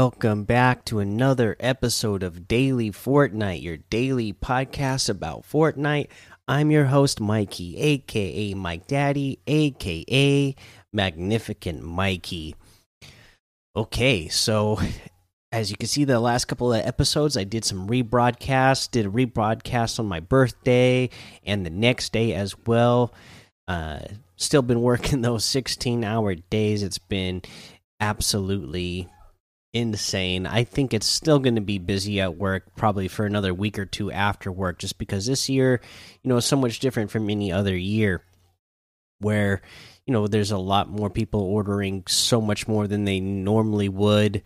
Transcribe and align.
Welcome 0.00 0.44
back 0.44 0.84
to 0.84 1.00
another 1.00 1.56
episode 1.58 2.22
of 2.22 2.46
Daily 2.46 2.92
Fortnite, 2.92 3.64
your 3.64 3.78
daily 3.78 4.32
podcast 4.32 5.08
about 5.08 5.42
Fortnite. 5.42 6.06
I'm 6.46 6.70
your 6.70 6.84
host, 6.84 7.20
Mikey, 7.20 7.76
aka 7.78 8.54
Mike 8.54 8.86
Daddy, 8.86 9.40
aka 9.48 10.54
Magnificent 10.92 11.82
Mikey. 11.82 12.54
Okay, 13.74 14.28
so 14.28 14.78
as 15.52 15.68
you 15.68 15.76
can 15.76 15.88
see, 15.88 16.04
the 16.04 16.20
last 16.20 16.44
couple 16.44 16.72
of 16.72 16.86
episodes, 16.86 17.36
I 17.36 17.42
did 17.42 17.64
some 17.64 17.88
rebroadcasts, 17.88 18.88
did 18.88 19.04
a 19.04 19.10
rebroadcast 19.10 19.98
on 19.98 20.06
my 20.06 20.20
birthday 20.20 21.10
and 21.44 21.66
the 21.66 21.70
next 21.70 22.12
day 22.12 22.34
as 22.34 22.54
well. 22.68 23.12
Uh, 23.66 23.98
still 24.36 24.62
been 24.62 24.80
working 24.90 25.22
those 25.22 25.44
16 25.44 26.04
hour 26.04 26.36
days. 26.36 26.84
It's 26.84 26.98
been 26.98 27.42
absolutely 27.98 29.08
insane. 29.72 30.46
I 30.46 30.64
think 30.64 30.94
it's 30.94 31.06
still 31.06 31.38
going 31.38 31.56
to 31.56 31.60
be 31.60 31.78
busy 31.78 32.20
at 32.20 32.36
work 32.36 32.74
probably 32.76 33.08
for 33.08 33.26
another 33.26 33.52
week 33.52 33.78
or 33.78 33.86
two 33.86 34.10
after 34.10 34.50
work 34.50 34.78
just 34.78 34.98
because 34.98 35.26
this 35.26 35.48
year, 35.48 35.80
you 36.22 36.28
know, 36.28 36.36
is 36.36 36.44
so 36.44 36.56
much 36.56 36.80
different 36.80 37.10
from 37.10 37.28
any 37.30 37.52
other 37.52 37.76
year 37.76 38.22
where, 39.20 39.60
you 40.06 40.12
know, 40.12 40.26
there's 40.26 40.52
a 40.52 40.58
lot 40.58 40.88
more 40.88 41.10
people 41.10 41.40
ordering 41.40 42.04
so 42.06 42.40
much 42.40 42.66
more 42.66 42.86
than 42.86 43.04
they 43.04 43.20
normally 43.20 43.88
would 43.88 44.42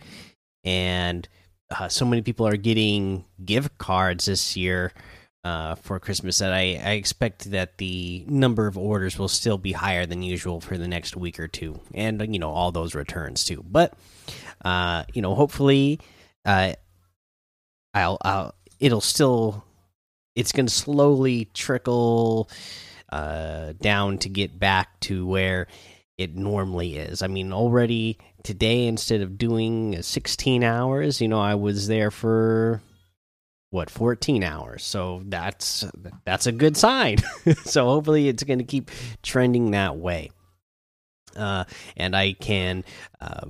and 0.64 1.28
uh, 1.70 1.88
so 1.88 2.04
many 2.04 2.22
people 2.22 2.46
are 2.46 2.56
getting 2.56 3.24
gift 3.44 3.78
cards 3.78 4.26
this 4.26 4.56
year 4.56 4.92
uh, 5.44 5.74
for 5.74 5.98
Christmas 5.98 6.38
that 6.38 6.52
I, 6.52 6.80
I 6.82 6.92
expect 6.92 7.50
that 7.50 7.78
the 7.78 8.24
number 8.28 8.66
of 8.66 8.78
orders 8.78 9.18
will 9.18 9.28
still 9.28 9.58
be 9.58 9.72
higher 9.72 10.06
than 10.06 10.22
usual 10.22 10.60
for 10.60 10.78
the 10.78 10.88
next 10.88 11.16
week 11.16 11.40
or 11.40 11.48
two, 11.48 11.80
and 11.94 12.32
you 12.32 12.38
know 12.38 12.50
all 12.50 12.72
those 12.72 12.94
returns 12.94 13.44
too. 13.44 13.64
But 13.68 13.94
uh, 14.64 15.04
you 15.12 15.22
know, 15.22 15.34
hopefully, 15.34 16.00
uh, 16.44 16.74
I'll, 17.94 18.18
I'll 18.22 18.54
it'll 18.78 19.00
still 19.00 19.64
it's 20.34 20.52
going 20.52 20.66
to 20.66 20.72
slowly 20.72 21.46
trickle 21.52 22.48
uh, 23.10 23.72
down 23.80 24.18
to 24.18 24.28
get 24.28 24.58
back 24.58 24.98
to 25.00 25.26
where 25.26 25.66
it 26.16 26.36
normally 26.36 26.96
is. 26.96 27.22
I 27.22 27.26
mean, 27.26 27.52
already 27.52 28.18
today, 28.42 28.86
instead 28.86 29.20
of 29.20 29.38
doing 29.38 30.00
16 30.00 30.62
hours, 30.62 31.20
you 31.20 31.28
know, 31.28 31.40
I 31.40 31.54
was 31.56 31.88
there 31.88 32.10
for 32.10 32.80
what 33.72 33.88
14 33.88 34.44
hours. 34.44 34.84
So 34.84 35.22
that's 35.26 35.84
that's 36.24 36.46
a 36.46 36.52
good 36.52 36.76
sign. 36.76 37.16
So 37.64 37.86
hopefully 37.86 38.28
it's 38.28 38.44
going 38.44 38.58
to 38.58 38.64
keep 38.64 38.90
trending 39.22 39.70
that 39.72 39.96
way. 39.96 40.30
Uh 41.34 41.64
and 41.96 42.14
i 42.14 42.34
can 42.34 42.84
uh 43.20 43.46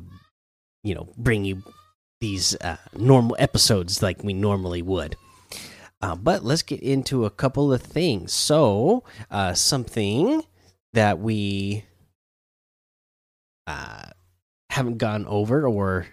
you 0.84 0.94
know 0.94 1.12
bring 1.18 1.44
you 1.44 1.64
these 2.20 2.54
uh 2.60 2.76
normal 2.96 3.34
episodes 3.40 4.00
like 4.02 4.22
we 4.22 4.32
normally 4.32 4.80
would. 4.82 5.16
Uh, 6.00 6.14
but 6.16 6.44
let's 6.44 6.62
get 6.62 6.80
into 6.80 7.24
a 7.24 7.30
couple 7.30 7.72
of 7.72 7.82
things. 7.82 8.32
So 8.32 9.02
uh 9.30 9.54
something 9.54 10.44
that 10.92 11.18
we 11.18 11.84
uh 13.66 14.06
haven't 14.70 14.98
gone 14.98 15.26
over 15.26 15.66
or 15.66 16.06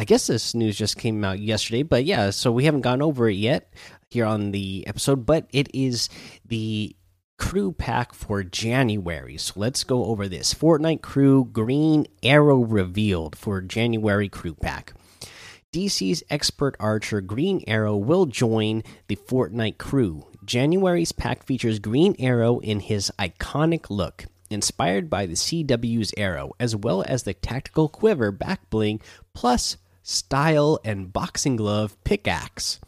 I 0.00 0.04
guess 0.04 0.28
this 0.28 0.54
news 0.54 0.78
just 0.78 0.96
came 0.96 1.24
out 1.24 1.40
yesterday, 1.40 1.82
but 1.82 2.04
yeah, 2.04 2.30
so 2.30 2.52
we 2.52 2.66
haven't 2.66 2.82
gone 2.82 3.02
over 3.02 3.28
it 3.28 3.34
yet 3.34 3.74
here 4.08 4.24
on 4.24 4.52
the 4.52 4.86
episode, 4.86 5.26
but 5.26 5.48
it 5.52 5.68
is 5.74 6.08
the 6.46 6.94
crew 7.36 7.72
pack 7.72 8.14
for 8.14 8.44
January. 8.44 9.36
So 9.38 9.54
let's 9.56 9.82
go 9.82 10.04
over 10.04 10.28
this. 10.28 10.54
Fortnite 10.54 11.02
crew 11.02 11.46
Green 11.46 12.06
Arrow 12.22 12.60
revealed 12.60 13.34
for 13.34 13.60
January 13.60 14.28
crew 14.28 14.54
pack. 14.54 14.92
DC's 15.72 16.22
expert 16.30 16.76
archer 16.78 17.20
Green 17.20 17.64
Arrow 17.66 17.96
will 17.96 18.26
join 18.26 18.84
the 19.08 19.16
Fortnite 19.16 19.78
crew. 19.78 20.24
January's 20.44 21.10
pack 21.10 21.42
features 21.42 21.80
Green 21.80 22.14
Arrow 22.20 22.60
in 22.60 22.78
his 22.78 23.10
iconic 23.18 23.90
look 23.90 24.26
inspired 24.50 25.10
by 25.10 25.26
the 25.26 25.34
CW's 25.34 26.14
arrow, 26.16 26.52
as 26.58 26.74
well 26.74 27.04
as 27.06 27.24
the 27.24 27.34
tactical 27.34 27.88
quiver 27.88 28.30
back 28.30 28.70
bling, 28.70 29.00
plus 29.34 29.76
style 30.08 30.80
and 30.84 31.12
boxing 31.12 31.54
glove 31.54 32.02
pickaxe. 32.02 32.80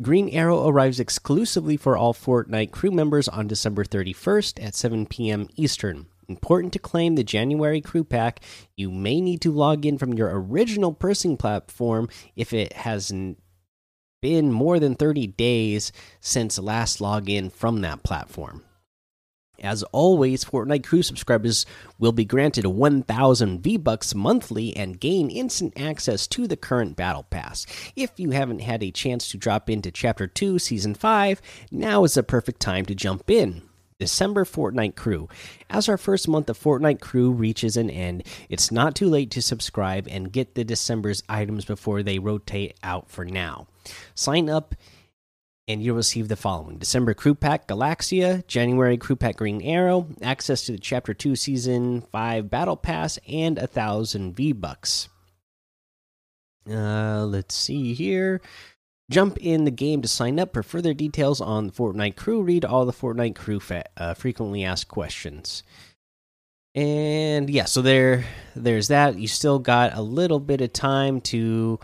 Green 0.00 0.28
Arrow 0.30 0.68
arrives 0.68 1.00
exclusively 1.00 1.76
for 1.76 1.96
all 1.96 2.14
Fortnite 2.14 2.70
crew 2.70 2.92
members 2.92 3.28
on 3.28 3.48
December 3.48 3.84
31st 3.84 4.64
at 4.64 4.74
7 4.74 5.06
p.m. 5.06 5.48
Eastern. 5.56 6.06
Important 6.28 6.72
to 6.74 6.78
claim 6.78 7.16
the 7.16 7.24
January 7.24 7.80
crew 7.80 8.04
pack, 8.04 8.40
you 8.76 8.90
may 8.90 9.20
need 9.20 9.40
to 9.40 9.50
log 9.50 9.84
in 9.84 9.98
from 9.98 10.14
your 10.14 10.30
original 10.32 10.94
pursing 10.94 11.36
platform 11.36 12.08
if 12.36 12.52
it 12.52 12.72
has 12.74 13.12
been 14.22 14.52
more 14.52 14.78
than 14.78 14.94
30 14.94 15.26
days 15.26 15.90
since 16.20 16.56
last 16.58 17.00
login 17.00 17.52
from 17.52 17.80
that 17.80 18.04
platform. 18.04 18.62
As 19.60 19.82
always, 19.84 20.44
Fortnite 20.44 20.84
Crew 20.84 21.02
subscribers 21.02 21.66
will 21.98 22.12
be 22.12 22.24
granted 22.24 22.66
1,000 22.66 23.60
V 23.60 23.76
Bucks 23.76 24.14
monthly 24.14 24.76
and 24.76 25.00
gain 25.00 25.30
instant 25.30 25.72
access 25.76 26.26
to 26.28 26.46
the 26.46 26.56
current 26.56 26.96
Battle 26.96 27.24
Pass. 27.24 27.66
If 27.94 28.12
you 28.16 28.30
haven't 28.30 28.60
had 28.60 28.82
a 28.82 28.90
chance 28.90 29.30
to 29.30 29.36
drop 29.36 29.68
into 29.68 29.90
Chapter 29.90 30.26
2, 30.26 30.58
Season 30.58 30.94
5, 30.94 31.42
now 31.70 32.04
is 32.04 32.14
the 32.14 32.22
perfect 32.22 32.60
time 32.60 32.86
to 32.86 32.94
jump 32.94 33.30
in. 33.30 33.62
December 34.00 34.46
Fortnite 34.46 34.96
Crew. 34.96 35.28
As 35.68 35.88
our 35.88 35.98
first 35.98 36.26
month 36.26 36.48
of 36.48 36.58
Fortnite 36.58 37.00
Crew 37.00 37.30
reaches 37.30 37.76
an 37.76 37.90
end, 37.90 38.26
it's 38.48 38.72
not 38.72 38.94
too 38.94 39.08
late 39.08 39.30
to 39.32 39.42
subscribe 39.42 40.08
and 40.10 40.32
get 40.32 40.54
the 40.54 40.64
December's 40.64 41.22
items 41.28 41.66
before 41.66 42.02
they 42.02 42.18
rotate 42.18 42.76
out 42.82 43.10
for 43.10 43.26
now. 43.26 43.66
Sign 44.14 44.48
up 44.48 44.74
and 45.70 45.80
you'll 45.84 45.94
receive 45.94 46.26
the 46.26 46.34
following 46.34 46.78
December 46.78 47.14
Crew 47.14 47.34
Pack 47.34 47.68
Galaxia, 47.68 48.44
January 48.48 48.96
Crew 48.96 49.14
Pack 49.14 49.36
Green 49.36 49.62
Arrow, 49.62 50.08
access 50.20 50.64
to 50.64 50.72
the 50.72 50.78
Chapter 50.78 51.14
2 51.14 51.36
Season 51.36 52.00
5 52.00 52.50
Battle 52.50 52.76
Pass, 52.76 53.20
and 53.28 53.56
a 53.56 53.68
thousand 53.68 54.34
V 54.34 54.50
Bucks. 54.50 55.08
Uh, 56.68 57.24
let's 57.24 57.54
see 57.54 57.94
here. 57.94 58.40
Jump 59.12 59.38
in 59.38 59.64
the 59.64 59.70
game 59.70 60.02
to 60.02 60.08
sign 60.08 60.40
up. 60.40 60.54
For 60.54 60.64
further 60.64 60.92
details 60.92 61.40
on 61.40 61.68
the 61.68 61.72
Fortnite 61.72 62.16
crew, 62.16 62.42
read 62.42 62.64
all 62.64 62.84
the 62.84 62.92
Fortnite 62.92 63.36
crew 63.36 63.60
uh, 63.96 64.14
frequently 64.14 64.64
asked 64.64 64.88
questions. 64.88 65.62
And 66.74 67.48
yeah, 67.48 67.64
so 67.66 67.80
there, 67.80 68.24
there's 68.56 68.88
that. 68.88 69.16
You 69.16 69.28
still 69.28 69.60
got 69.60 69.94
a 69.94 70.02
little 70.02 70.40
bit 70.40 70.60
of 70.62 70.72
time 70.72 71.20
to 71.22 71.78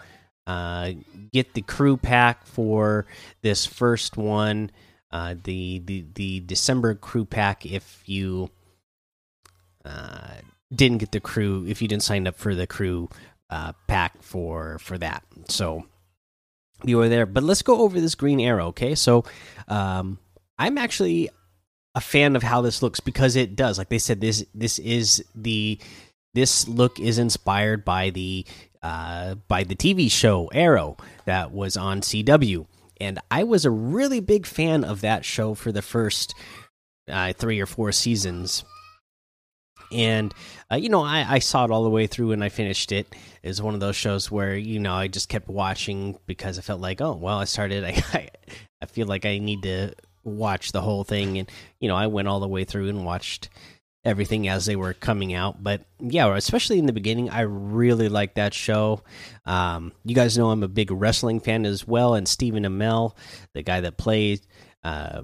uh, 0.47 0.93
get 1.33 1.55
the 1.55 1.63
crew 1.63 1.97
pack 1.97 2.47
for 2.47 3.07
this 3.43 3.67
first 3.67 4.17
one, 4.17 4.71
uh, 5.11 5.35
the 5.45 5.81
the 5.85 6.05
the 6.15 6.41
December 6.41 6.95
crew 6.95 7.25
pack. 7.25 7.67
If 7.67 8.03
you 8.07 8.51
uh, 9.85 10.37
didn't 10.75 10.99
get 10.99 11.13
the 11.13 11.21
crew, 11.21 11.67
if 11.67 11.83
you 11.83 11.89
didn't 11.89 12.05
sign 12.05 12.27
up 12.27 12.37
for 12.37 12.55
the 12.55 12.67
crew 12.67 13.09
uh, 13.51 13.73
pack 13.87 14.23
for 14.23 14.79
for 14.79 14.99
that, 14.99 15.25
so 15.49 15.85
you 16.85 16.97
were 16.99 17.09
there. 17.09 17.27
But 17.27 17.43
let's 17.43 17.63
go 17.63 17.81
over 17.81 18.01
this 18.01 18.15
green 18.15 18.41
arrow. 18.41 18.69
Okay, 18.69 18.95
so 18.95 19.25
um, 19.69 20.19
I'm 20.59 20.79
actually 20.79 21.31
a 21.95 22.01
fan 22.01 22.37
of 22.37 22.43
how 22.43 22.61
this 22.61 22.83
looks 22.83 23.01
because 23.01 23.37
it 23.37 23.57
does, 23.57 23.79
like 23.79 23.89
they 23.89 23.99
said, 23.99 24.21
this 24.21 24.45
this 24.55 24.79
is 24.79 25.25
the 25.35 25.81
this 26.35 26.69
look 26.69 27.01
is 27.01 27.19
inspired 27.19 27.85
by 27.85 28.11
the 28.11 28.45
uh, 28.87 29.35
by 29.49 29.65
the 29.65 29.75
TV 29.75 30.09
show 30.09 30.47
Arrow 30.55 30.97
that 31.25 31.51
was 31.51 31.77
on 31.77 32.03
CW, 32.03 32.67
and 33.01 33.19
I 33.33 33.43
was 33.43 33.65
a 33.65 33.71
really 33.71 34.21
big 34.21 34.47
fan 34.47 34.85
of 34.85 35.01
that 35.01 35.25
show 35.25 35.55
for 35.55 35.73
the 35.73 35.83
first 35.83 36.37
uh, 37.11 37.33
three 37.33 37.61
or 37.61 37.67
four 37.67 37.91
seasons. 37.91 38.65
And 39.91 40.33
uh, 40.71 40.77
you 40.77 40.89
know, 40.89 41.03
I, 41.03 41.27
I 41.29 41.39
saw 41.41 41.65
it 41.65 41.73
all 41.73 41.83
the 41.83 41.91
way 41.91 42.07
through, 42.07 42.31
and 42.31 42.45
I 42.45 42.49
finished 42.49 42.93
it. 42.93 43.13
It's 43.43 43.61
one 43.61 43.75
of 43.75 43.81
those 43.81 43.97
shows 43.97 44.31
where 44.31 44.55
you 44.57 44.79
know 44.79 44.95
I 44.95 45.09
just 45.09 45.29
kept 45.29 45.49
watching 45.49 46.17
because 46.27 46.57
I 46.57 46.63
felt 46.63 46.81
like, 46.81 47.01
oh 47.01 47.17
well, 47.17 47.39
I 47.39 47.45
started. 47.45 47.83
I 47.85 48.03
I, 48.13 48.29
I 48.81 48.87
feel 48.87 49.09
like 49.09 49.27
I 49.27 49.39
need 49.39 49.65
to 49.65 49.95
watch 50.23 50.71
the 50.71 50.81
whole 50.81 51.03
thing, 51.03 51.39
and 51.39 51.51
you 51.81 51.89
know, 51.89 51.97
I 51.97 52.07
went 52.07 52.29
all 52.29 52.39
the 52.39 52.47
way 52.47 52.63
through 52.63 52.89
and 52.89 53.05
watched 53.05 53.49
everything 54.07 54.49
as 54.49 54.65
they 54.65 54.77
were 54.77 54.95
coming 54.95 55.35
out. 55.35 55.63
But 55.63 55.83
yeah, 56.01 56.35
especially 56.37 56.79
in 56.79 56.87
the 56.87 56.93
beginning, 56.93 57.29
I 57.29 57.41
really 57.41 58.09
liked 58.09 58.37
that 58.37 58.55
show. 58.55 59.03
Um, 59.45 59.93
you 60.05 60.15
guys 60.15 60.39
know 60.39 60.51
I'm 60.51 60.63
a 60.63 60.69
big 60.69 60.91
wrestling 60.91 61.41
fan 61.41 61.67
as 61.67 61.87
well, 61.87 62.15
and 62.15 62.27
Stephen 62.27 62.63
Amell, 62.63 63.15
the 63.53 63.63
guy 63.63 63.81
that 63.81 63.99
played 63.99 64.41
uh, 64.85 65.23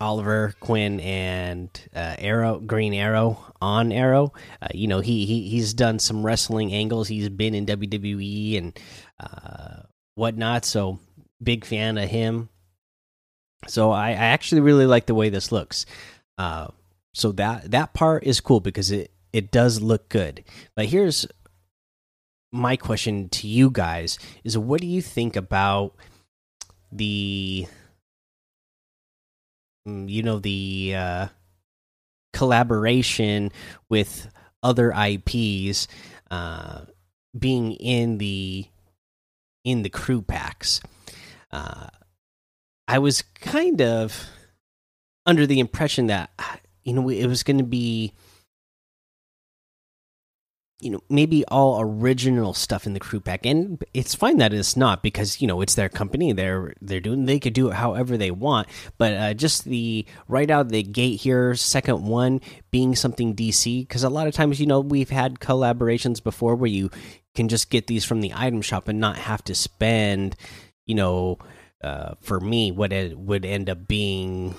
Oliver 0.00 0.54
Queen 0.60 0.98
and 1.00 1.68
uh, 1.94 2.16
Arrow, 2.18 2.58
Green 2.58 2.94
Arrow 2.94 3.38
on 3.60 3.92
Arrow. 3.92 4.32
Uh, 4.60 4.68
you 4.74 4.88
know, 4.88 5.00
he 5.00 5.26
he 5.26 5.48
he's 5.48 5.74
done 5.74 5.98
some 5.98 6.24
wrestling 6.24 6.72
angles. 6.72 7.06
He's 7.06 7.28
been 7.28 7.54
in 7.54 7.66
WWE 7.66 8.58
and 8.58 8.78
uh, 9.20 9.82
whatnot. 10.14 10.64
So 10.64 10.98
big 11.42 11.64
fan 11.64 11.98
of 11.98 12.08
him. 12.08 12.48
So 13.66 13.90
I, 13.90 14.10
I 14.10 14.12
actually 14.12 14.60
really 14.62 14.86
like 14.86 15.06
the 15.06 15.14
way 15.14 15.28
this 15.28 15.52
looks. 15.52 15.86
So 17.14 17.32
that 17.32 17.70
that 17.70 17.94
part 17.94 18.24
is 18.24 18.40
cool 18.40 18.60
because 18.60 18.90
it 18.90 19.10
it 19.32 19.50
does 19.50 19.80
look 19.80 20.08
good. 20.08 20.44
But 20.76 20.86
here's 20.86 21.26
my 22.52 22.76
question 22.76 23.28
to 23.28 23.48
you 23.48 23.70
guys 23.70 24.18
is 24.44 24.58
what 24.58 24.80
do 24.80 24.86
you 24.86 25.00
think 25.00 25.34
about 25.36 25.94
the 26.92 27.66
mm, 29.88 30.08
you 30.08 30.22
know 30.22 30.38
the 30.38 30.94
uh 30.96 31.28
collaboration 32.32 33.50
with 33.88 34.28
other 34.62 34.92
IPs 34.92 35.88
uh 36.30 36.82
being 37.36 37.72
in 37.72 38.18
the 38.18 38.66
in 39.64 39.82
the 39.82 39.90
crew 39.90 40.22
packs 40.22 40.80
uh 41.52 41.88
I 42.86 42.98
was 42.98 43.22
kind 43.22 43.80
of 43.80 44.28
under 45.26 45.46
the 45.46 45.58
impression 45.58 46.06
that 46.06 46.30
you 46.84 46.92
know 46.92 47.08
it 47.08 47.26
was 47.26 47.42
going 47.42 47.58
to 47.58 47.64
be 47.64 48.12
you 50.80 50.90
know 50.90 51.00
maybe 51.08 51.44
all 51.46 51.80
original 51.80 52.52
stuff 52.52 52.86
in 52.86 52.92
the 52.92 53.00
crew 53.00 53.20
pack 53.20 53.46
and 53.46 53.82
it's 53.94 54.14
fine 54.14 54.36
that 54.36 54.52
it's 54.52 54.76
not 54.76 55.02
because 55.02 55.40
you 55.40 55.46
know 55.46 55.60
it's 55.60 55.74
their 55.74 55.88
company 55.88 56.32
they're 56.32 56.74
they're 56.80 57.00
doing 57.00 57.24
they 57.24 57.38
could 57.38 57.54
do 57.54 57.70
it 57.70 57.74
however 57.74 58.16
they 58.16 58.30
want 58.30 58.68
but 58.98 59.14
uh, 59.14 59.34
just 59.34 59.64
the 59.64 60.04
right 60.28 60.50
out 60.50 60.66
of 60.66 60.68
the 60.70 60.82
gate 60.82 61.20
here 61.20 61.54
second 61.54 62.04
one 62.04 62.40
being 62.70 62.94
something 62.94 63.34
dc 63.34 63.88
because 63.88 64.02
a 64.02 64.10
lot 64.10 64.26
of 64.26 64.34
times 64.34 64.60
you 64.60 64.66
know 64.66 64.80
we've 64.80 65.10
had 65.10 65.38
collaborations 65.38 66.22
before 66.22 66.54
where 66.54 66.70
you 66.70 66.90
can 67.34 67.48
just 67.48 67.70
get 67.70 67.86
these 67.86 68.04
from 68.04 68.20
the 68.20 68.32
item 68.34 68.60
shop 68.60 68.86
and 68.86 69.00
not 69.00 69.16
have 69.16 69.42
to 69.42 69.54
spend 69.54 70.36
you 70.86 70.94
know 70.94 71.38
uh, 71.82 72.14
for 72.20 72.40
me 72.40 72.72
what 72.72 72.92
it 72.92 73.18
would 73.18 73.44
end 73.44 73.70
up 73.70 73.86
being 73.86 74.54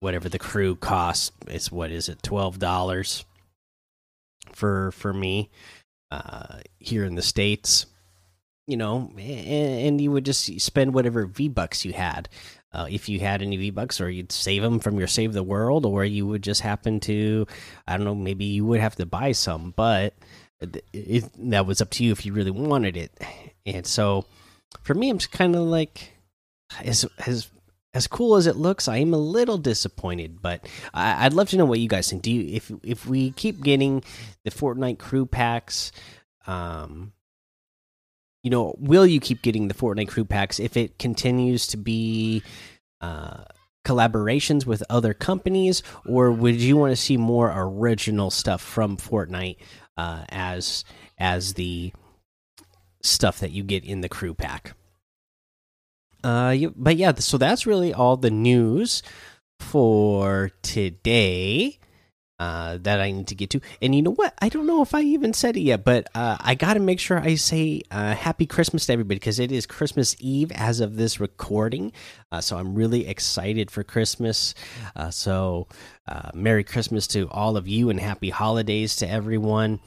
whatever 0.00 0.28
the 0.28 0.38
crew 0.38 0.74
cost 0.76 1.32
is 1.46 1.70
what 1.70 1.90
is 1.90 2.08
it 2.08 2.22
twelve 2.22 2.58
dollars 2.58 3.24
for 4.52 4.90
for 4.92 5.12
me 5.12 5.50
uh, 6.10 6.60
here 6.78 7.04
in 7.04 7.14
the 7.14 7.22
states. 7.22 7.86
You 8.66 8.76
know, 8.76 9.10
and, 9.18 9.86
and 9.86 10.00
you 10.00 10.12
would 10.12 10.24
just 10.24 10.60
spend 10.60 10.94
whatever 10.94 11.26
V 11.26 11.48
bucks 11.48 11.84
you 11.84 11.92
had. 11.92 12.28
Uh, 12.72 12.86
if 12.88 13.08
you 13.08 13.18
had 13.18 13.42
any 13.42 13.56
V 13.56 13.70
bucks, 13.70 14.00
or 14.00 14.08
you'd 14.08 14.30
save 14.30 14.62
them 14.62 14.78
from 14.78 14.96
your 14.96 15.08
Save 15.08 15.32
the 15.32 15.42
World, 15.42 15.84
or 15.84 16.04
you 16.04 16.24
would 16.28 16.42
just 16.42 16.60
happen 16.60 17.00
to, 17.00 17.48
I 17.88 17.96
don't 17.96 18.06
know, 18.06 18.14
maybe 18.14 18.44
you 18.44 18.64
would 18.66 18.78
have 18.78 18.94
to 18.96 19.06
buy 19.06 19.32
some, 19.32 19.74
but 19.74 20.14
it, 20.60 20.84
it, 20.92 21.50
that 21.50 21.66
was 21.66 21.80
up 21.80 21.90
to 21.90 22.04
you 22.04 22.12
if 22.12 22.24
you 22.24 22.32
really 22.32 22.52
wanted 22.52 22.96
it. 22.96 23.12
And 23.66 23.84
so, 23.84 24.24
for 24.82 24.94
me, 24.94 25.10
I'm 25.10 25.18
just 25.18 25.32
kind 25.32 25.56
of 25.56 25.62
like, 25.62 26.12
as 26.84 27.04
as 27.26 27.50
as 27.92 28.06
cool 28.06 28.36
as 28.36 28.46
it 28.46 28.56
looks, 28.56 28.88
I 28.88 28.98
am 28.98 29.12
a 29.12 29.18
little 29.18 29.58
disappointed. 29.58 30.40
But 30.40 30.66
I, 30.94 31.24
would 31.24 31.34
love 31.34 31.48
to 31.50 31.56
know 31.56 31.64
what 31.64 31.80
you 31.80 31.88
guys 31.88 32.08
think. 32.08 32.22
Do 32.22 32.30
you 32.30 32.56
if 32.56 32.72
if 32.82 33.06
we 33.06 33.32
keep 33.32 33.62
getting 33.62 34.04
the 34.44 34.50
Fortnite 34.50 34.98
crew 34.98 35.26
packs, 35.26 35.92
um, 36.46 37.12
you 38.42 38.50
know, 38.50 38.74
will 38.78 39.06
you 39.06 39.20
keep 39.20 39.42
getting 39.42 39.68
the 39.68 39.74
Fortnite 39.74 40.08
crew 40.08 40.24
packs 40.24 40.60
if 40.60 40.76
it 40.76 40.98
continues 40.98 41.66
to 41.68 41.76
be 41.76 42.42
uh, 43.00 43.44
collaborations 43.84 44.66
with 44.66 44.82
other 44.88 45.14
companies, 45.14 45.82
or 46.06 46.30
would 46.30 46.60
you 46.60 46.76
want 46.76 46.92
to 46.92 46.96
see 46.96 47.16
more 47.16 47.52
original 47.54 48.30
stuff 48.30 48.60
from 48.60 48.96
Fortnite 48.96 49.56
uh, 49.96 50.24
as 50.28 50.84
as 51.18 51.54
the 51.54 51.92
stuff 53.02 53.40
that 53.40 53.50
you 53.50 53.64
get 53.64 53.84
in 53.84 54.00
the 54.00 54.08
crew 54.08 54.34
pack? 54.34 54.74
Uh, 56.22 56.56
but 56.76 56.96
yeah, 56.96 57.14
so 57.14 57.38
that's 57.38 57.66
really 57.66 57.92
all 57.92 58.16
the 58.16 58.30
news 58.30 59.02
for 59.58 60.50
today. 60.62 61.78
Uh, 62.40 62.78
that 62.80 63.02
I 63.02 63.10
need 63.10 63.26
to 63.26 63.34
get 63.34 63.50
to. 63.50 63.60
And 63.82 63.94
you 63.94 64.00
know 64.00 64.12
what? 64.12 64.32
I 64.40 64.48
don't 64.48 64.66
know 64.66 64.80
if 64.80 64.94
I 64.94 65.02
even 65.02 65.34
said 65.34 65.58
it 65.58 65.60
yet, 65.60 65.84
but 65.84 66.08
uh, 66.14 66.38
I 66.40 66.54
got 66.54 66.72
to 66.72 66.80
make 66.80 66.98
sure 66.98 67.20
I 67.20 67.34
say 67.34 67.82
uh, 67.90 68.14
Happy 68.14 68.46
Christmas 68.46 68.86
to 68.86 68.94
everybody 68.94 69.16
because 69.16 69.38
it 69.38 69.52
is 69.52 69.66
Christmas 69.66 70.16
Eve 70.18 70.50
as 70.52 70.80
of 70.80 70.96
this 70.96 71.20
recording. 71.20 71.92
Uh, 72.32 72.40
so 72.40 72.56
I'm 72.56 72.74
really 72.74 73.06
excited 73.06 73.70
for 73.70 73.84
Christmas. 73.84 74.54
Uh, 74.96 75.10
so 75.10 75.68
uh, 76.08 76.30
Merry 76.32 76.64
Christmas 76.64 77.06
to 77.08 77.28
all 77.28 77.58
of 77.58 77.68
you 77.68 77.90
and 77.90 78.00
Happy 78.00 78.30
Holidays 78.30 78.96
to 78.96 79.06
everyone. 79.06 79.78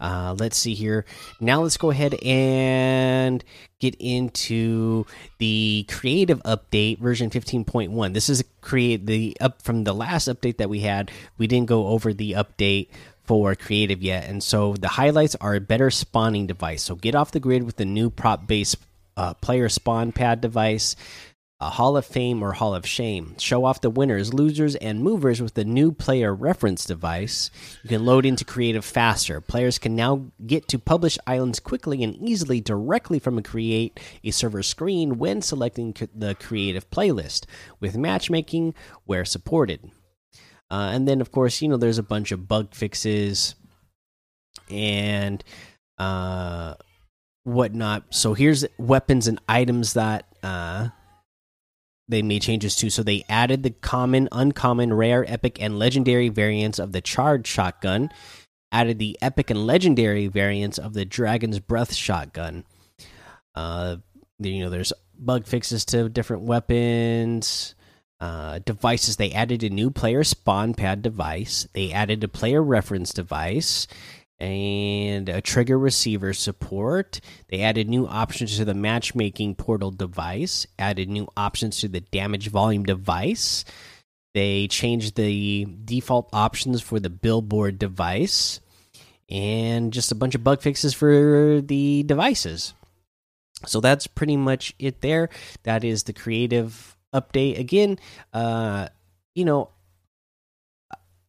let's 0.00 0.56
see 0.56 0.72
here. 0.72 1.04
Now 1.42 1.60
let's 1.60 1.76
go 1.76 1.90
ahead 1.90 2.14
and 2.24 3.44
get 3.80 3.94
into 3.98 5.06
the 5.38 5.86
creative 5.88 6.42
update 6.42 6.98
version 6.98 7.30
15.1 7.30 8.12
this 8.12 8.28
is 8.28 8.44
create 8.60 9.06
the 9.06 9.36
up 9.40 9.62
from 9.62 9.84
the 9.84 9.94
last 9.94 10.28
update 10.28 10.56
that 10.56 10.68
we 10.68 10.80
had 10.80 11.10
we 11.38 11.46
didn't 11.46 11.68
go 11.68 11.88
over 11.88 12.12
the 12.12 12.32
update 12.32 12.88
for 13.28 13.54
creative 13.54 14.02
yet. 14.02 14.26
And 14.26 14.42
so 14.42 14.72
the 14.72 14.88
highlights 14.88 15.36
are 15.36 15.54
a 15.54 15.60
better 15.60 15.90
spawning 15.90 16.46
device. 16.46 16.82
So 16.82 16.94
get 16.94 17.14
off 17.14 17.30
the 17.30 17.40
grid 17.40 17.62
with 17.62 17.76
the 17.76 17.84
new 17.84 18.08
prop 18.08 18.46
based 18.46 18.76
uh, 19.18 19.34
player 19.34 19.68
spawn 19.68 20.12
pad 20.12 20.40
device 20.40 20.96
a 21.60 21.70
Hall 21.70 21.96
of 21.96 22.06
Fame 22.06 22.40
or 22.42 22.52
Hall 22.52 22.72
of 22.72 22.86
Shame. 22.86 23.34
Show 23.38 23.64
off 23.64 23.80
the 23.80 23.90
winners, 23.90 24.32
losers, 24.32 24.76
and 24.76 25.02
movers 25.02 25.42
with 25.42 25.54
the 25.54 25.64
new 25.64 25.90
player 25.90 26.32
reference 26.32 26.84
device. 26.84 27.50
You 27.82 27.88
can 27.88 28.04
load 28.04 28.24
into 28.24 28.44
Creative 28.44 28.84
faster. 28.84 29.40
Players 29.40 29.76
can 29.78 29.96
now 29.96 30.30
get 30.46 30.68
to 30.68 30.78
publish 30.78 31.18
islands 31.26 31.58
quickly 31.58 32.04
and 32.04 32.14
easily 32.16 32.60
directly 32.60 33.18
from 33.18 33.38
a 33.38 33.42
Create 33.42 33.98
a 34.22 34.30
Server 34.30 34.62
screen 34.62 35.18
when 35.18 35.42
selecting 35.42 35.94
the 36.14 36.36
Creative 36.36 36.88
playlist, 36.90 37.44
with 37.80 37.96
matchmaking 37.96 38.74
where 39.04 39.24
supported. 39.24 39.90
Uh, 40.70 40.90
and 40.92 41.08
then, 41.08 41.20
of 41.20 41.32
course, 41.32 41.60
you 41.60 41.66
know, 41.66 41.76
there's 41.76 41.98
a 41.98 42.04
bunch 42.04 42.30
of 42.30 42.46
bug 42.46 42.72
fixes 42.72 43.56
and 44.70 45.42
uh, 45.98 46.74
whatnot. 47.42 48.04
So 48.10 48.34
here's 48.34 48.64
weapons 48.78 49.26
and 49.26 49.40
items 49.48 49.94
that. 49.94 50.26
Uh, 50.40 50.90
they 52.08 52.22
made 52.22 52.42
changes 52.42 52.74
to. 52.76 52.90
So 52.90 53.02
they 53.02 53.24
added 53.28 53.62
the 53.62 53.70
common, 53.70 54.28
uncommon, 54.32 54.94
rare, 54.94 55.24
epic, 55.30 55.60
and 55.60 55.78
legendary 55.78 56.28
variants 56.28 56.78
of 56.78 56.92
the 56.92 57.00
charged 57.00 57.46
shotgun. 57.46 58.10
Added 58.70 58.98
the 58.98 59.18
epic 59.22 59.50
and 59.50 59.66
legendary 59.66 60.26
variants 60.26 60.78
of 60.78 60.92
the 60.92 61.04
Dragon's 61.04 61.58
Breath 61.58 61.94
shotgun. 61.94 62.64
Uh, 63.54 63.96
you 64.38 64.60
know, 64.60 64.70
there's 64.70 64.92
bug 65.18 65.46
fixes 65.46 65.84
to 65.86 66.08
different 66.08 66.42
weapons. 66.42 67.74
Uh, 68.20 68.58
devices. 68.58 69.16
They 69.16 69.30
added 69.30 69.62
a 69.62 69.70
new 69.70 69.92
player 69.92 70.24
spawn 70.24 70.74
pad 70.74 71.02
device. 71.02 71.68
They 71.72 71.92
added 71.92 72.24
a 72.24 72.28
player 72.28 72.60
reference 72.60 73.12
device 73.12 73.86
and 74.40 75.28
a 75.28 75.40
trigger 75.40 75.78
receiver 75.78 76.32
support. 76.32 77.20
They 77.48 77.62
added 77.62 77.88
new 77.88 78.06
options 78.06 78.56
to 78.56 78.64
the 78.64 78.74
matchmaking 78.74 79.56
portal 79.56 79.90
device, 79.90 80.66
added 80.78 81.08
new 81.08 81.28
options 81.36 81.80
to 81.80 81.88
the 81.88 82.00
damage 82.00 82.48
volume 82.48 82.84
device. 82.84 83.64
They 84.34 84.68
changed 84.68 85.16
the 85.16 85.66
default 85.84 86.28
options 86.32 86.80
for 86.80 87.00
the 87.00 87.10
billboard 87.10 87.78
device 87.78 88.60
and 89.28 89.92
just 89.92 90.12
a 90.12 90.14
bunch 90.14 90.34
of 90.34 90.44
bug 90.44 90.62
fixes 90.62 90.94
for 90.94 91.60
the 91.60 92.02
devices. 92.04 92.74
So 93.66 93.80
that's 93.80 94.06
pretty 94.06 94.36
much 94.36 94.74
it 94.78 95.00
there. 95.00 95.30
That 95.64 95.82
is 95.82 96.04
the 96.04 96.12
creative 96.12 96.96
update. 97.12 97.58
Again, 97.58 97.98
uh, 98.32 98.88
you 99.34 99.44
know, 99.44 99.70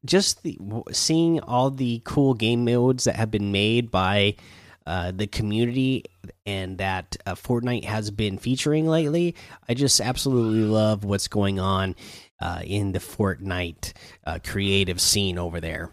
just 0.06 0.44
the, 0.44 0.58
seeing 0.92 1.40
all 1.42 1.70
the 1.70 2.02
cool 2.06 2.34
game 2.34 2.66
modes 2.66 3.04
that 3.04 3.16
have 3.16 3.32
been 3.32 3.52
made 3.52 3.92
by 3.92 4.36
uh, 4.86 5.12
the 5.12 5.28
community 5.28 6.04
and 6.46 6.78
that 6.80 7.16
uh, 7.26 7.36
Fortnite 7.36 7.84
has 7.84 8.10
been 8.10 8.38
featuring 8.38 8.88
lately, 8.88 9.36
I 9.68 9.74
just 9.74 10.02
absolutely 10.02 10.64
love 10.64 11.04
what's 11.04 11.28
going 11.28 11.60
on 11.60 11.96
uh, 12.42 12.62
in 12.64 12.94
the 12.94 13.00
Fortnite 13.00 13.94
uh, 14.26 14.40
creative 14.44 15.00
scene 15.00 15.38
over 15.38 15.60
there. 15.60 15.92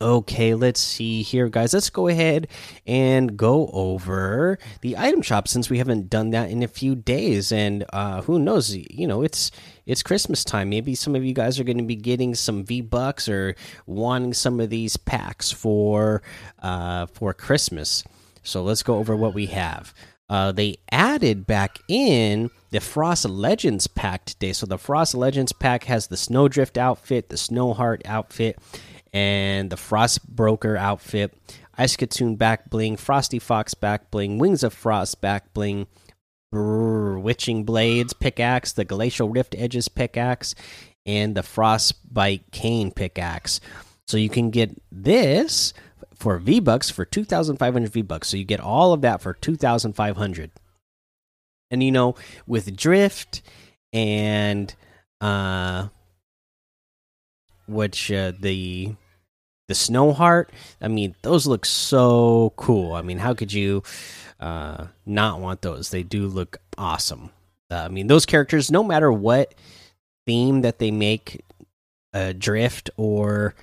Okay, 0.00 0.54
let's 0.54 0.80
see 0.80 1.22
here, 1.22 1.48
guys. 1.48 1.74
Let's 1.74 1.90
go 1.90 2.08
ahead 2.08 2.48
and 2.86 3.36
go 3.36 3.68
over 3.72 4.58
the 4.80 4.96
item 4.96 5.22
shop 5.22 5.48
since 5.48 5.68
we 5.68 5.78
haven't 5.78 6.08
done 6.08 6.30
that 6.30 6.50
in 6.50 6.62
a 6.62 6.68
few 6.68 6.94
days. 6.94 7.52
And 7.52 7.84
uh, 7.92 8.22
who 8.22 8.38
knows? 8.38 8.74
You 8.74 9.06
know, 9.06 9.22
it's 9.22 9.50
it's 9.90 10.04
Christmas 10.04 10.44
time. 10.44 10.68
Maybe 10.68 10.94
some 10.94 11.16
of 11.16 11.24
you 11.24 11.34
guys 11.34 11.58
are 11.58 11.64
going 11.64 11.78
to 11.78 11.84
be 11.84 11.96
getting 11.96 12.36
some 12.36 12.64
V 12.64 12.80
bucks 12.80 13.28
or 13.28 13.56
wanting 13.86 14.34
some 14.34 14.60
of 14.60 14.70
these 14.70 14.96
packs 14.96 15.50
for 15.50 16.22
uh, 16.60 17.06
for 17.06 17.34
Christmas. 17.34 18.04
So 18.44 18.62
let's 18.62 18.84
go 18.84 18.98
over 18.98 19.16
what 19.16 19.34
we 19.34 19.46
have. 19.46 19.92
Uh, 20.28 20.52
they 20.52 20.76
added 20.92 21.44
back 21.44 21.80
in 21.88 22.50
the 22.70 22.78
Frost 22.78 23.28
Legends 23.28 23.88
pack 23.88 24.26
today. 24.26 24.52
So 24.52 24.64
the 24.64 24.78
Frost 24.78 25.16
Legends 25.16 25.50
pack 25.50 25.84
has 25.84 26.06
the 26.06 26.16
Snowdrift 26.16 26.78
outfit, 26.78 27.28
the 27.28 27.36
Snowheart 27.36 28.02
outfit 28.04 28.58
and 29.12 29.70
the 29.70 29.76
Frost 29.76 30.24
Broker 30.28 30.76
outfit, 30.76 31.36
Ice 31.76 31.96
Katoon 31.96 32.38
back 32.38 32.70
bling, 32.70 32.96
Frosty 32.96 33.40
Fox 33.40 33.74
back 33.74 34.12
bling, 34.12 34.38
Wings 34.38 34.62
of 34.62 34.72
Frost 34.72 35.20
back 35.20 35.52
bling, 35.52 35.88
brrr, 36.52 37.20
Witching 37.20 37.64
Blades 37.64 38.12
pickaxe, 38.12 38.72
the 38.72 38.84
Glacial 38.84 39.28
Rift 39.28 39.54
Edges 39.58 39.88
pickaxe, 39.88 40.54
and 41.06 41.34
the 41.34 41.42
Frostbite 41.42 42.50
Cane 42.50 42.90
pickaxe. 42.90 43.60
So 44.06 44.16
you 44.16 44.28
can 44.28 44.50
get 44.50 44.80
this 44.90 45.72
for 46.14 46.38
V 46.38 46.60
Bucks 46.60 46.90
for 46.90 47.04
2,500 47.04 47.92
V 47.92 48.02
Bucks. 48.02 48.28
So 48.28 48.36
you 48.36 48.44
get 48.44 48.60
all 48.60 48.92
of 48.92 49.00
that 49.02 49.22
for 49.22 49.34
2,500. 49.34 50.50
And 51.70 51.82
you 51.82 51.92
know, 51.92 52.16
with 52.46 52.76
Drift 52.76 53.42
and 53.92 54.74
uh, 55.20 55.88
which 57.68 58.10
uh, 58.10 58.32
the 58.38 58.94
the 59.70 59.74
Snow 59.76 60.12
Heart, 60.12 60.50
I 60.80 60.88
mean, 60.88 61.14
those 61.22 61.46
look 61.46 61.64
so 61.64 62.52
cool. 62.56 62.92
I 62.92 63.02
mean, 63.02 63.18
how 63.18 63.34
could 63.34 63.52
you 63.52 63.84
uh, 64.40 64.88
not 65.06 65.38
want 65.38 65.62
those? 65.62 65.90
They 65.90 66.02
do 66.02 66.26
look 66.26 66.58
awesome. 66.76 67.30
Uh, 67.70 67.76
I 67.76 67.88
mean, 67.88 68.08
those 68.08 68.26
characters, 68.26 68.72
no 68.72 68.82
matter 68.82 69.12
what 69.12 69.54
theme 70.26 70.62
that 70.62 70.80
they 70.80 70.90
make, 70.90 71.44
uh, 72.12 72.32
Drift 72.36 72.90
or 72.96 73.54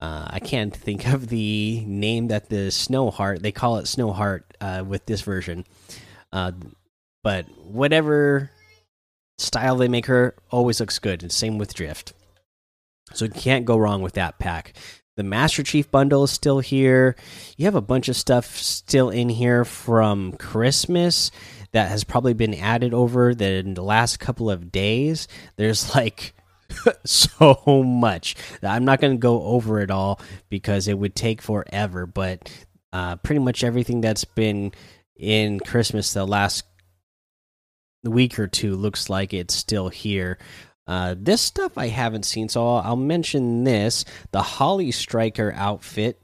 uh, 0.00 0.28
I 0.30 0.38
can't 0.38 0.72
think 0.72 1.08
of 1.08 1.26
the 1.26 1.82
name 1.84 2.28
that 2.28 2.50
the 2.50 2.70
Snow 2.70 3.10
Heart. 3.10 3.42
They 3.42 3.50
call 3.50 3.78
it 3.78 3.88
Snow 3.88 4.12
Heart 4.12 4.56
uh, 4.60 4.84
with 4.86 5.06
this 5.06 5.22
version. 5.22 5.64
Uh, 6.32 6.52
but 7.24 7.46
whatever 7.64 8.52
style 9.38 9.74
they 9.74 9.88
make 9.88 10.06
her, 10.06 10.36
always 10.52 10.78
looks 10.78 11.00
good. 11.00 11.24
And 11.24 11.32
same 11.32 11.58
with 11.58 11.74
Drift. 11.74 12.12
So 13.12 13.24
you 13.24 13.30
can't 13.32 13.64
go 13.64 13.76
wrong 13.76 14.02
with 14.02 14.14
that 14.14 14.38
pack. 14.38 14.74
The 15.18 15.24
Master 15.24 15.64
Chief 15.64 15.90
bundle 15.90 16.22
is 16.22 16.30
still 16.30 16.60
here. 16.60 17.16
You 17.56 17.64
have 17.64 17.74
a 17.74 17.80
bunch 17.80 18.08
of 18.08 18.14
stuff 18.14 18.56
still 18.56 19.10
in 19.10 19.28
here 19.28 19.64
from 19.64 20.30
Christmas 20.34 21.32
that 21.72 21.88
has 21.88 22.04
probably 22.04 22.34
been 22.34 22.54
added 22.54 22.94
over 22.94 23.34
the, 23.34 23.62
the 23.74 23.82
last 23.82 24.20
couple 24.20 24.48
of 24.48 24.70
days. 24.70 25.26
There's 25.56 25.92
like 25.92 26.34
so 27.04 27.82
much. 27.84 28.36
I'm 28.62 28.84
not 28.84 29.00
going 29.00 29.14
to 29.14 29.20
go 29.20 29.42
over 29.42 29.80
it 29.80 29.90
all 29.90 30.20
because 30.50 30.86
it 30.86 30.96
would 30.96 31.16
take 31.16 31.42
forever, 31.42 32.06
but 32.06 32.48
uh, 32.92 33.16
pretty 33.16 33.40
much 33.40 33.64
everything 33.64 34.00
that's 34.00 34.24
been 34.24 34.70
in 35.16 35.58
Christmas 35.58 36.12
the 36.12 36.24
last 36.24 36.62
week 38.04 38.38
or 38.38 38.46
two 38.46 38.76
looks 38.76 39.10
like 39.10 39.34
it's 39.34 39.54
still 39.54 39.88
here. 39.88 40.38
Uh, 40.88 41.14
this 41.16 41.40
stuff 41.40 41.78
I 41.78 41.88
haven't 41.88 42.24
seen, 42.24 42.48
so 42.48 42.66
I'll, 42.66 42.82
I'll 42.82 42.96
mention 42.96 43.62
this 43.64 44.04
the 44.32 44.42
Holly 44.42 44.90
Striker 44.90 45.52
outfit 45.54 46.20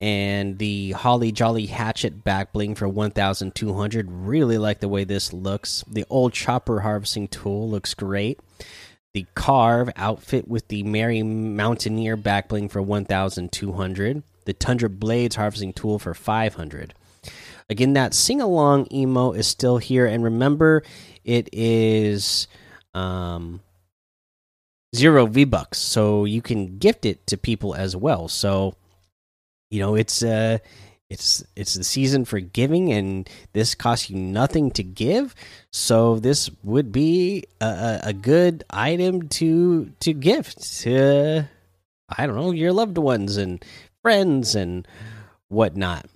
and 0.00 0.58
the 0.58 0.92
Holly 0.92 1.32
Jolly 1.32 1.66
Hatchet 1.66 2.24
back 2.24 2.52
bling 2.52 2.76
for 2.76 2.88
1200. 2.88 4.10
Really 4.10 4.56
like 4.56 4.80
the 4.80 4.88
way 4.88 5.04
this 5.04 5.32
looks. 5.32 5.84
The 5.90 6.06
old 6.08 6.32
chopper 6.32 6.80
harvesting 6.80 7.28
tool 7.28 7.68
looks 7.68 7.92
great 7.92 8.38
the 9.12 9.26
Carve 9.34 9.90
outfit 9.96 10.48
with 10.48 10.68
the 10.68 10.82
Merry 10.82 11.22
Mountaineer 11.22 12.16
backbling 12.16 12.70
for 12.70 12.80
1,200. 12.80 14.22
The 14.44 14.52
Tundra 14.54 14.88
Blades 14.88 15.36
harvesting 15.36 15.72
tool 15.72 15.98
for 15.98 16.14
500. 16.14 16.94
Again, 17.68 17.92
that 17.92 18.14
sing 18.14 18.40
along 18.40 18.88
emo 18.92 19.32
is 19.32 19.46
still 19.46 19.78
here, 19.78 20.06
and 20.06 20.24
remember, 20.24 20.82
it 21.24 21.48
is 21.52 22.48
um, 22.94 23.60
zero 24.94 25.26
V 25.26 25.44
bucks, 25.44 25.78
so 25.78 26.24
you 26.24 26.42
can 26.42 26.78
gift 26.78 27.04
it 27.04 27.26
to 27.28 27.36
people 27.36 27.74
as 27.74 27.96
well. 27.96 28.28
So, 28.28 28.74
you 29.70 29.80
know, 29.80 29.94
it's 29.94 30.22
uh, 30.22 30.58
it's 31.12 31.44
it's 31.54 31.74
the 31.74 31.84
season 31.84 32.24
for 32.24 32.40
giving 32.40 32.90
and 32.90 33.28
this 33.52 33.74
costs 33.74 34.08
you 34.08 34.16
nothing 34.16 34.70
to 34.72 34.82
give. 34.82 35.34
So 35.70 36.18
this 36.18 36.50
would 36.64 36.90
be 36.90 37.44
a, 37.60 38.00
a 38.04 38.12
good 38.14 38.64
item 38.70 39.28
to 39.40 39.92
to 40.00 40.12
gift 40.14 40.80
to 40.80 41.44
i 42.08 42.26
don't 42.26 42.36
know 42.36 42.50
your 42.50 42.72
loved 42.72 42.98
ones 42.98 43.36
and 43.36 43.62
friends 44.00 44.54
and 44.54 44.88
whatnot. 45.48 46.06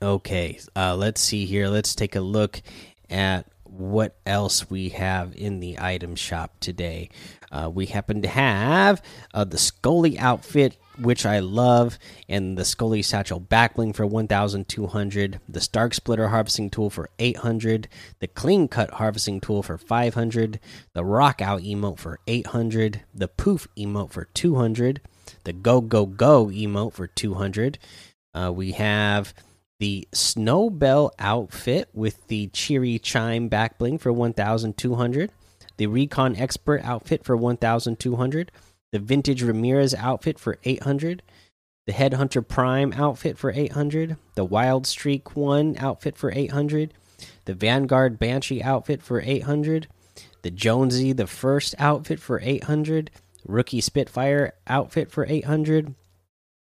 Okay 0.00 0.58
uh, 0.74 0.96
let's 0.96 1.20
see 1.20 1.44
here. 1.44 1.68
Let's 1.68 1.94
take 1.94 2.16
a 2.16 2.20
look 2.20 2.62
at 3.10 3.46
what 3.68 4.16
else 4.26 4.70
we 4.70 4.90
have 4.90 5.34
in 5.36 5.60
the 5.60 5.78
item 5.78 6.16
shop 6.16 6.54
today 6.60 7.08
uh, 7.50 7.70
we 7.72 7.86
happen 7.86 8.22
to 8.22 8.28
have 8.28 9.02
uh, 9.34 9.44
the 9.44 9.58
scully 9.58 10.18
outfit 10.18 10.76
which 10.98 11.24
I 11.24 11.38
love, 11.38 11.98
and 12.28 12.58
the 12.58 12.64
Scully 12.64 13.02
Satchel 13.02 13.40
Backbling 13.40 13.94
for 13.94 14.06
1,200, 14.06 15.40
the 15.48 15.60
Stark 15.60 15.94
Splitter 15.94 16.28
Harvesting 16.28 16.70
Tool 16.70 16.90
for 16.90 17.08
800, 17.18 17.88
the 18.18 18.26
Clean 18.26 18.68
Cut 18.68 18.90
Harvesting 18.92 19.40
Tool 19.40 19.62
for 19.62 19.78
500, 19.78 20.60
the 20.92 21.04
Rock 21.04 21.40
Out 21.40 21.62
emote 21.62 21.98
for 21.98 22.18
800, 22.26 23.02
the 23.14 23.28
Poof 23.28 23.68
emote 23.76 24.10
for 24.10 24.24
200, 24.34 25.00
the 25.44 25.52
Go 25.52 25.80
Go 25.80 26.06
Go 26.06 26.46
emote 26.46 26.92
for 26.92 27.06
200. 27.06 27.78
Uh, 28.34 28.52
we 28.54 28.72
have 28.72 29.32
the 29.78 30.08
Snow 30.12 30.70
Bell 30.70 31.12
outfit 31.18 31.88
with 31.92 32.26
the 32.28 32.48
Cheery 32.48 32.98
Chime 32.98 33.48
Backbling 33.48 34.00
for 34.00 34.12
1,200, 34.12 35.30
the 35.76 35.86
Recon 35.86 36.36
Expert 36.36 36.82
outfit 36.84 37.24
for 37.24 37.36
1,200 37.36 38.50
the 38.90 38.98
vintage 38.98 39.42
Ramirez 39.42 39.94
outfit 39.94 40.38
for 40.38 40.58
800, 40.64 41.22
the 41.86 41.92
Headhunter 41.92 42.46
Prime 42.46 42.92
outfit 42.94 43.38
for 43.38 43.50
800, 43.50 44.16
the 44.34 44.44
Wild 44.44 44.86
Streak 44.86 45.36
1 45.36 45.76
outfit 45.78 46.16
for 46.16 46.32
800, 46.32 46.94
the 47.44 47.54
Vanguard 47.54 48.18
Banshee 48.18 48.62
outfit 48.62 49.02
for 49.02 49.20
800, 49.20 49.88
the 50.42 50.50
Jonesy 50.50 51.12
the 51.12 51.26
First 51.26 51.74
outfit 51.78 52.20
for 52.20 52.40
800, 52.42 53.10
Rookie 53.46 53.80
Spitfire 53.80 54.54
outfit 54.66 55.10
for 55.10 55.26
800, 55.26 55.94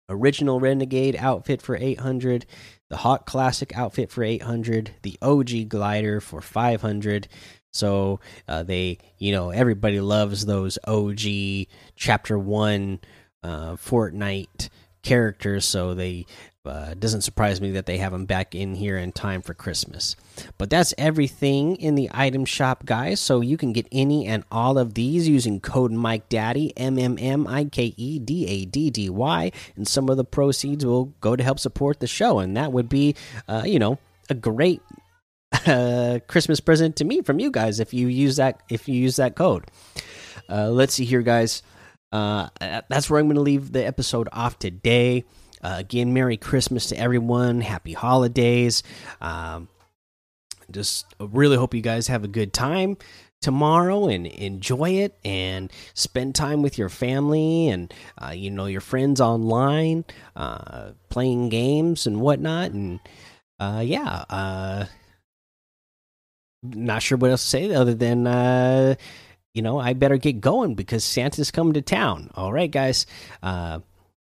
Original 0.08 0.60
Renegade 0.60 1.16
outfit 1.16 1.60
for 1.60 1.76
800, 1.76 2.46
the 2.88 2.98
Hawk 2.98 3.26
Classic 3.26 3.76
outfit 3.76 4.10
for 4.10 4.22
800, 4.22 4.92
the 5.02 5.18
OG 5.20 5.68
Glider 5.68 6.20
for 6.20 6.40
500, 6.40 7.28
so 7.76 8.20
uh, 8.48 8.62
they, 8.62 8.98
you 9.18 9.32
know, 9.32 9.50
everybody 9.50 10.00
loves 10.00 10.46
those 10.46 10.78
OG 10.86 11.66
Chapter 11.94 12.38
One 12.38 13.00
uh, 13.42 13.72
Fortnite 13.74 14.70
characters. 15.02 15.66
So 15.66 15.94
they 15.94 16.26
uh, 16.66 16.94
doesn't 16.94 17.22
surprise 17.22 17.60
me 17.60 17.72
that 17.72 17.86
they 17.86 17.98
have 17.98 18.12
them 18.12 18.26
back 18.26 18.54
in 18.54 18.74
here 18.74 18.96
in 18.96 19.12
time 19.12 19.42
for 19.42 19.54
Christmas. 19.54 20.16
But 20.58 20.70
that's 20.70 20.94
everything 20.98 21.76
in 21.76 21.94
the 21.94 22.10
item 22.12 22.44
shop, 22.44 22.84
guys. 22.84 23.20
So 23.20 23.40
you 23.40 23.56
can 23.56 23.72
get 23.72 23.86
any 23.92 24.26
and 24.26 24.44
all 24.50 24.78
of 24.78 24.94
these 24.94 25.28
using 25.28 25.60
code 25.60 25.92
Mike 25.92 26.28
Daddy 26.28 26.72
M 26.76 26.98
M 26.98 27.16
M 27.20 27.46
I 27.46 27.64
K 27.64 27.94
E 27.96 28.18
D 28.18 28.46
A 28.46 28.64
D 28.64 28.90
D 28.90 29.10
Y, 29.10 29.52
and 29.76 29.86
some 29.86 30.08
of 30.08 30.16
the 30.16 30.24
proceeds 30.24 30.84
will 30.84 31.06
go 31.20 31.36
to 31.36 31.42
help 31.42 31.58
support 31.58 32.00
the 32.00 32.06
show, 32.06 32.38
and 32.38 32.56
that 32.56 32.72
would 32.72 32.88
be, 32.88 33.14
uh, 33.48 33.62
you 33.64 33.78
know, 33.78 33.98
a 34.28 34.34
great 34.34 34.82
uh, 35.66 36.18
Christmas 36.26 36.60
present 36.60 36.96
to 36.96 37.04
me 37.04 37.22
from 37.22 37.38
you 37.38 37.50
guys 37.50 37.80
if 37.80 37.94
you 37.94 38.08
use 38.08 38.36
that 38.36 38.60
if 38.68 38.88
you 38.88 38.94
use 38.94 39.16
that 39.16 39.36
code. 39.36 39.64
Uh, 40.48 40.70
let's 40.70 40.94
see 40.94 41.04
here, 41.04 41.22
guys. 41.22 41.62
Uh, 42.12 42.48
that's 42.60 43.10
where 43.10 43.20
I'm 43.20 43.26
going 43.26 43.36
to 43.36 43.42
leave 43.42 43.72
the 43.72 43.84
episode 43.84 44.28
off 44.32 44.58
today. 44.58 45.24
Uh, 45.62 45.76
again, 45.78 46.12
Merry 46.12 46.36
Christmas 46.36 46.88
to 46.88 46.96
everyone. 46.96 47.60
Happy 47.60 47.92
holidays. 47.92 48.82
Um, 49.20 49.68
just 50.70 51.06
really 51.20 51.56
hope 51.56 51.74
you 51.74 51.82
guys 51.82 52.08
have 52.08 52.24
a 52.24 52.28
good 52.28 52.52
time 52.52 52.96
tomorrow 53.40 54.08
and 54.08 54.26
enjoy 54.26 54.90
it 54.90 55.16
and 55.24 55.70
spend 55.94 56.34
time 56.34 56.62
with 56.62 56.78
your 56.78 56.88
family 56.88 57.68
and 57.68 57.92
uh, 58.20 58.30
you 58.30 58.50
know 58.50 58.66
your 58.66 58.80
friends 58.80 59.20
online 59.20 60.04
uh, 60.34 60.90
playing 61.10 61.48
games 61.48 62.06
and 62.06 62.20
whatnot 62.20 62.72
and 62.72 62.98
uh, 63.60 63.82
yeah 63.84 64.24
uh, 64.30 64.84
not 66.62 67.02
sure 67.02 67.18
what 67.18 67.30
else 67.30 67.42
to 67.42 67.48
say 67.48 67.74
other 67.74 67.94
than 67.94 68.26
uh, 68.26 68.94
you 69.54 69.62
know 69.62 69.78
I 69.78 69.92
better 69.92 70.16
get 70.16 70.40
going 70.40 70.74
because 70.74 71.04
Santa's 71.04 71.50
coming 71.50 71.74
to 71.74 71.82
town. 71.82 72.30
All 72.34 72.52
right, 72.52 72.70
guys. 72.70 73.06